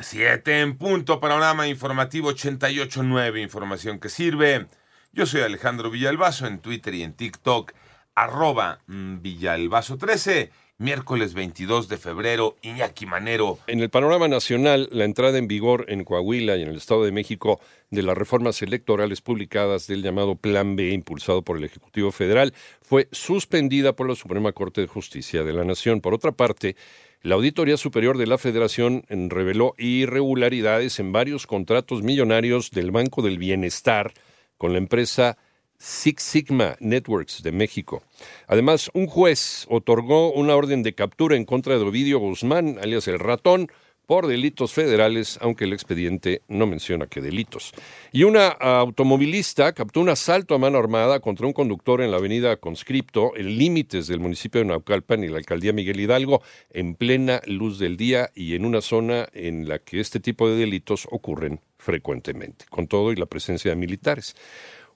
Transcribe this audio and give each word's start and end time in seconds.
Siete 0.00 0.60
en 0.60 0.78
punto, 0.78 1.18
panorama 1.18 1.66
informativo 1.66 2.30
88.9, 2.30 3.42
información 3.42 3.98
que 3.98 4.08
sirve. 4.08 4.66
Yo 5.12 5.26
soy 5.26 5.40
Alejandro 5.40 5.90
Villalbazo 5.90 6.46
en 6.46 6.60
Twitter 6.60 6.94
y 6.94 7.02
en 7.02 7.14
TikTok, 7.14 7.72
arroba 8.14 8.78
mm, 8.86 9.16
Villalbazo13, 9.18 10.50
miércoles 10.78 11.34
22 11.34 11.88
de 11.88 11.96
febrero, 11.96 12.56
Iñaki 12.62 13.06
Manero. 13.06 13.58
En 13.66 13.80
el 13.80 13.90
panorama 13.90 14.28
nacional, 14.28 14.88
la 14.92 15.04
entrada 15.04 15.36
en 15.36 15.48
vigor 15.48 15.86
en 15.88 16.04
Coahuila 16.04 16.56
y 16.56 16.62
en 16.62 16.68
el 16.68 16.76
Estado 16.76 17.04
de 17.04 17.10
México 17.10 17.60
de 17.90 18.04
las 18.04 18.16
reformas 18.16 18.62
electorales 18.62 19.20
publicadas 19.20 19.88
del 19.88 20.04
llamado 20.04 20.36
Plan 20.36 20.76
B 20.76 20.90
impulsado 20.90 21.42
por 21.42 21.56
el 21.56 21.64
Ejecutivo 21.64 22.12
Federal 22.12 22.54
fue 22.82 23.08
suspendida 23.10 23.94
por 23.94 24.08
la 24.08 24.14
Suprema 24.14 24.52
Corte 24.52 24.80
de 24.80 24.86
Justicia 24.86 25.42
de 25.42 25.52
la 25.52 25.64
Nación. 25.64 26.00
Por 26.00 26.14
otra 26.14 26.30
parte, 26.30 26.76
la 27.22 27.34
Auditoría 27.34 27.76
Superior 27.76 28.16
de 28.16 28.26
la 28.26 28.38
Federación 28.38 29.04
reveló 29.08 29.74
irregularidades 29.76 31.00
en 31.00 31.12
varios 31.12 31.46
contratos 31.46 32.02
millonarios 32.02 32.70
del 32.70 32.90
Banco 32.92 33.22
del 33.22 33.38
Bienestar 33.38 34.12
con 34.56 34.72
la 34.72 34.78
empresa 34.78 35.36
Six 35.78 36.22
Sigma 36.22 36.76
Networks 36.80 37.42
de 37.42 37.52
México. 37.52 38.02
Además, 38.46 38.90
un 38.94 39.06
juez 39.06 39.66
otorgó 39.68 40.32
una 40.32 40.54
orden 40.56 40.82
de 40.82 40.94
captura 40.94 41.36
en 41.36 41.44
contra 41.44 41.76
de 41.76 41.84
Ovidio 41.84 42.18
Guzmán, 42.18 42.78
alias 42.80 43.08
el 43.08 43.18
ratón, 43.18 43.68
por 44.08 44.26
delitos 44.26 44.72
federales, 44.72 45.38
aunque 45.42 45.64
el 45.64 45.74
expediente 45.74 46.40
no 46.48 46.66
menciona 46.66 47.08
qué 47.08 47.20
delitos. 47.20 47.72
Y 48.10 48.22
una 48.22 48.48
automovilista 48.48 49.74
captó 49.74 50.00
un 50.00 50.08
asalto 50.08 50.54
a 50.54 50.58
mano 50.58 50.78
armada 50.78 51.20
contra 51.20 51.46
un 51.46 51.52
conductor 51.52 52.00
en 52.00 52.10
la 52.10 52.16
avenida 52.16 52.56
Conscripto, 52.56 53.36
en 53.36 53.58
límites 53.58 54.06
del 54.06 54.18
municipio 54.18 54.62
de 54.62 54.64
Naucalpan 54.64 55.24
y 55.24 55.28
la 55.28 55.36
alcaldía 55.36 55.74
Miguel 55.74 56.00
Hidalgo, 56.00 56.40
en 56.70 56.94
plena 56.94 57.42
luz 57.44 57.78
del 57.78 57.98
día 57.98 58.30
y 58.34 58.54
en 58.54 58.64
una 58.64 58.80
zona 58.80 59.28
en 59.34 59.68
la 59.68 59.78
que 59.78 60.00
este 60.00 60.20
tipo 60.20 60.48
de 60.48 60.56
delitos 60.56 61.06
ocurren 61.10 61.60
frecuentemente, 61.76 62.64
con 62.70 62.86
todo 62.86 63.12
y 63.12 63.16
la 63.16 63.26
presencia 63.26 63.72
de 63.72 63.76
militares. 63.76 64.34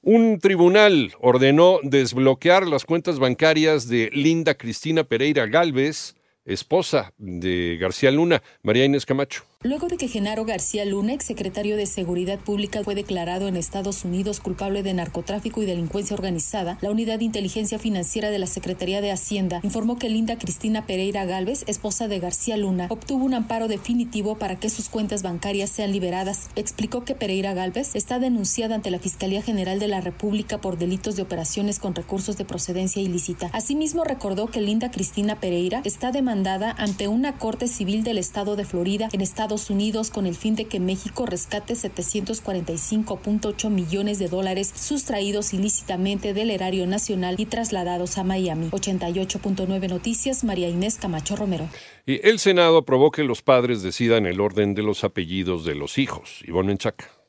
Un 0.00 0.38
tribunal 0.38 1.12
ordenó 1.20 1.80
desbloquear 1.82 2.66
las 2.66 2.86
cuentas 2.86 3.18
bancarias 3.18 3.88
de 3.88 4.08
Linda 4.14 4.54
Cristina 4.54 5.04
Pereira 5.04 5.44
Galvez, 5.44 6.14
esposa 6.44 7.12
de 7.18 7.78
García 7.80 8.10
Luna, 8.10 8.42
María 8.62 8.84
Inés 8.84 9.06
Camacho. 9.06 9.44
Luego 9.64 9.86
de 9.86 9.96
que 9.96 10.08
Genaro 10.08 10.44
García 10.44 10.84
Luna, 10.84 11.14
secretario 11.20 11.76
de 11.76 11.86
Seguridad 11.86 12.40
Pública, 12.40 12.82
fue 12.82 12.96
declarado 12.96 13.46
en 13.46 13.56
Estados 13.56 14.04
Unidos 14.04 14.40
culpable 14.40 14.82
de 14.82 14.92
narcotráfico 14.92 15.62
y 15.62 15.66
delincuencia 15.66 16.16
organizada, 16.16 16.78
la 16.80 16.90
Unidad 16.90 17.20
de 17.20 17.26
Inteligencia 17.26 17.78
Financiera 17.78 18.30
de 18.30 18.40
la 18.40 18.48
Secretaría 18.48 19.00
de 19.00 19.12
Hacienda 19.12 19.60
informó 19.62 20.00
que 20.00 20.08
Linda 20.08 20.36
Cristina 20.36 20.84
Pereira 20.84 21.24
Galvez, 21.26 21.62
esposa 21.68 22.08
de 22.08 22.18
García 22.18 22.56
Luna, 22.56 22.88
obtuvo 22.90 23.24
un 23.24 23.34
amparo 23.34 23.68
definitivo 23.68 24.36
para 24.36 24.56
que 24.56 24.68
sus 24.68 24.88
cuentas 24.88 25.22
bancarias 25.22 25.70
sean 25.70 25.92
liberadas. 25.92 26.50
Explicó 26.56 27.04
que 27.04 27.14
Pereira 27.14 27.54
Galvez 27.54 27.94
está 27.94 28.18
denunciada 28.18 28.74
ante 28.74 28.90
la 28.90 28.98
Fiscalía 28.98 29.42
General 29.42 29.78
de 29.78 29.86
la 29.86 30.00
República 30.00 30.60
por 30.60 30.76
delitos 30.76 31.14
de 31.14 31.22
operaciones 31.22 31.78
con 31.78 31.94
recursos 31.94 32.36
de 32.36 32.44
procedencia 32.44 33.00
ilícita. 33.00 33.48
Asimismo, 33.52 34.02
recordó 34.02 34.48
que 34.48 34.60
Linda 34.60 34.90
Cristina 34.90 35.38
Pereira 35.38 35.82
está 35.84 36.10
demandada 36.10 36.74
ante 36.76 37.06
una 37.06 37.38
corte 37.38 37.68
civil 37.68 38.02
del 38.02 38.18
estado 38.18 38.56
de 38.56 38.64
Florida 38.64 39.08
en 39.12 39.20
Estados 39.20 39.51
Unidos 39.52 40.10
con 40.10 40.26
el 40.26 40.34
fin 40.34 40.56
de 40.56 40.64
que 40.64 40.80
México 40.80 41.26
rescate 41.26 41.74
745.8 41.74 43.68
millones 43.68 44.18
de 44.18 44.28
dólares 44.28 44.72
sustraídos 44.74 45.52
ilícitamente 45.52 46.32
del 46.32 46.50
erario 46.50 46.86
nacional 46.86 47.36
y 47.38 47.44
trasladados 47.46 48.16
a 48.16 48.24
Miami. 48.24 48.70
88.9 48.70 49.88
Noticias, 49.88 50.42
María 50.42 50.68
Inés 50.68 50.96
Camacho 50.96 51.36
Romero. 51.36 51.68
Y 52.06 52.26
el 52.26 52.38
Senado 52.38 52.78
aprobó 52.78 53.10
que 53.10 53.24
los 53.24 53.42
padres 53.42 53.82
decidan 53.82 54.24
el 54.26 54.40
orden 54.40 54.74
de 54.74 54.82
los 54.82 55.04
apellidos 55.04 55.64
de 55.66 55.74
los 55.74 55.98
hijos. 55.98 56.40
Ivonne 56.46 56.68
Menchaca. 56.68 57.21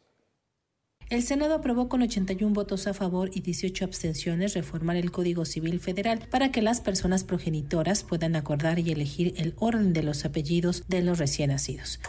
El 1.14 1.22
Senado 1.22 1.54
aprobó 1.54 1.90
con 1.90 2.02
81 2.02 2.56
votos 2.56 2.88
a 2.88 2.96
favor 2.96 3.30
y 3.32 3.42
18 3.42 3.86
abstenciones 3.86 4.56
reformar 4.56 4.96
el 4.96 5.12
Código 5.12 5.46
Civil 5.46 5.80
Federal 5.80 6.28
para 6.28 6.52
que 6.52 6.64
las 6.64 6.82
personas 6.82 7.24
progenitoras 7.24 8.02
puedan 8.02 8.36
acordar 8.36 8.80
y 8.80 8.92
elegir 8.92 9.36
el 9.38 9.54
orden 9.60 9.94
de 9.94 10.02
los 10.02 10.26
apellidos 10.26 10.82
de 10.88 11.04
los 11.04 11.20
recién 11.20 11.52
nacidos. 11.52 12.00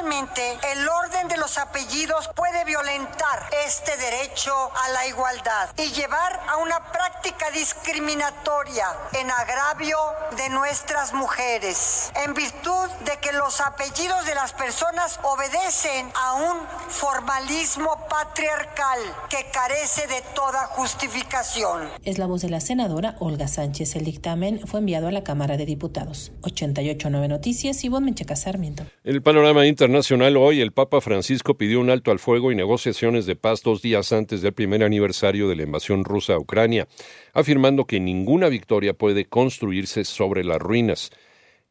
Actualmente, 0.00 0.58
el 0.72 0.88
orden 0.88 1.28
de 1.28 1.36
los 1.36 1.58
apellidos 1.58 2.30
puede 2.34 2.64
violentar 2.64 3.50
este 3.66 3.94
derecho 3.98 4.50
a 4.54 4.88
la 4.92 5.06
igualdad 5.06 5.68
y 5.76 5.92
llevar 5.92 6.40
a 6.48 6.56
una 6.56 6.90
práctica 6.90 7.50
discriminatoria 7.50 8.86
en 9.12 9.30
agravio 9.30 9.98
de 10.38 10.48
nuestras 10.48 11.12
mujeres, 11.12 12.10
en 12.24 12.32
virtud 12.32 12.88
de 13.04 13.18
que 13.20 13.32
los 13.32 13.60
apellidos 13.60 14.24
de 14.24 14.34
las 14.34 14.54
personas 14.54 15.20
obedecen 15.22 16.10
a 16.14 16.34
un 16.34 16.56
formalismo 16.88 18.06
patriarcal 18.08 19.00
que 19.28 19.50
carece 19.52 20.06
de 20.06 20.22
toda 20.34 20.66
justificación. 20.68 21.90
Es 22.04 22.16
la 22.16 22.24
voz 22.24 22.40
de 22.40 22.48
la 22.48 22.60
senadora 22.60 23.16
Olga 23.18 23.48
Sánchez. 23.48 23.96
El 23.96 24.06
dictamen 24.06 24.66
fue 24.66 24.80
enviado 24.80 25.08
a 25.08 25.12
la 25.12 25.24
Cámara 25.24 25.58
de 25.58 25.66
Diputados. 25.66 26.32
889 26.40 27.28
Noticias, 27.28 27.84
Ivonne 27.84 28.06
Menchaca 28.06 28.34
Sarmiento. 28.34 28.84
El 29.04 29.20
panorama 29.20 29.66
internacional 29.90 30.36
hoy, 30.36 30.60
el 30.60 30.70
Papa 30.70 31.00
Francisco 31.00 31.56
pidió 31.56 31.80
un 31.80 31.90
alto 31.90 32.12
al 32.12 32.20
fuego 32.20 32.52
y 32.52 32.54
negociaciones 32.54 33.26
de 33.26 33.34
paz 33.34 33.64
dos 33.64 33.82
días 33.82 34.12
antes 34.12 34.40
del 34.40 34.52
primer 34.52 34.84
aniversario 34.84 35.48
de 35.48 35.56
la 35.56 35.64
invasión 35.64 36.04
rusa 36.04 36.34
a 36.34 36.38
Ucrania, 36.38 36.86
afirmando 37.32 37.86
que 37.86 37.98
ninguna 37.98 38.48
victoria 38.48 38.94
puede 38.94 39.24
construirse 39.24 40.04
sobre 40.04 40.44
las 40.44 40.60
ruinas. 40.60 41.10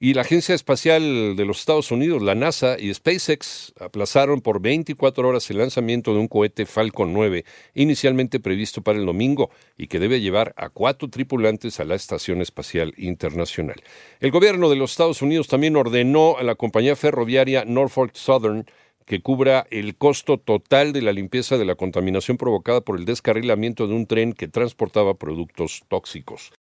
Y 0.01 0.13
la 0.13 0.21
Agencia 0.21 0.55
Espacial 0.55 1.35
de 1.35 1.43
los 1.43 1.59
Estados 1.59 1.91
Unidos, 1.91 2.21
la 2.21 2.33
NASA 2.33 2.79
y 2.79 2.93
SpaceX 2.93 3.73
aplazaron 3.81 4.39
por 4.39 4.61
24 4.61 5.27
horas 5.27 5.49
el 5.49 5.57
lanzamiento 5.57 6.13
de 6.13 6.21
un 6.21 6.29
cohete 6.29 6.65
Falcon 6.65 7.11
9, 7.11 7.43
inicialmente 7.73 8.39
previsto 8.39 8.81
para 8.81 8.97
el 8.97 9.05
domingo 9.05 9.49
y 9.77 9.87
que 9.87 9.99
debe 9.99 10.21
llevar 10.21 10.53
a 10.55 10.69
cuatro 10.69 11.09
tripulantes 11.09 11.81
a 11.81 11.83
la 11.83 11.95
Estación 11.95 12.41
Espacial 12.41 12.93
Internacional. 12.95 13.75
El 14.21 14.31
gobierno 14.31 14.69
de 14.69 14.77
los 14.77 14.91
Estados 14.91 15.21
Unidos 15.21 15.49
también 15.49 15.75
ordenó 15.75 16.37
a 16.37 16.43
la 16.43 16.55
compañía 16.55 16.95
ferroviaria 16.95 17.65
Norfolk 17.65 18.15
Southern 18.15 18.67
que 19.05 19.21
cubra 19.21 19.67
el 19.69 19.97
costo 19.97 20.37
total 20.37 20.93
de 20.93 21.01
la 21.01 21.11
limpieza 21.11 21.57
de 21.57 21.65
la 21.65 21.75
contaminación 21.75 22.37
provocada 22.37 22.79
por 22.79 22.97
el 22.97 23.03
descarrilamiento 23.03 23.85
de 23.85 23.95
un 23.95 24.05
tren 24.05 24.31
que 24.31 24.47
transportaba 24.47 25.15
productos 25.15 25.83
tóxicos. 25.89 26.53